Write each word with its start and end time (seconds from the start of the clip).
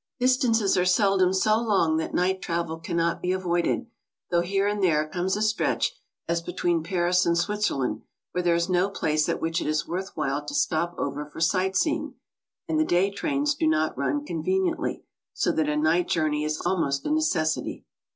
Distances 0.19 0.75
are 0.77 0.83
seldom 0.83 1.31
so 1.31 1.59
long 1.61 1.97
that 1.97 2.11
night 2.11 2.41
travel 2.41 2.79
cannot 2.79 3.21
be 3.21 3.33
avcided, 3.33 3.85
though 4.31 4.41
here 4.41 4.65
and 4.67 4.81
there 4.81 5.07
comes 5.07 5.37
a 5.37 5.43
stretch, 5.43 5.95
as 6.27 6.41
between 6.41 6.81
Paris 6.81 7.23
and 7.23 7.37
Switzerland, 7.37 8.01
where 8.31 8.41
there 8.43 8.55
is 8.55 8.67
no 8.67 8.89
place 8.89 9.29
at 9.29 9.39
which 9.39 9.61
it 9.61 9.67
is 9.67 9.87
worth 9.87 10.13
while 10.17 10.43
to 10.43 10.55
stop 10.55 10.95
over 10.97 11.23
for 11.27 11.39
sight 11.39 11.75
seeing, 11.75 12.15
and 12.67 12.79
the 12.79 12.83
day 12.83 13.11
trains 13.11 13.53
do 13.53 13.67
not 13.67 13.95
run 13.95 14.25
conveniently, 14.25 15.03
so 15.35 15.51
that 15.51 15.69
a 15.69 15.77
night 15.77 16.07
journey 16.07 16.43
is 16.43 16.59
almost 16.65 17.05
a 17.05 17.11
necessity. 17.11 17.85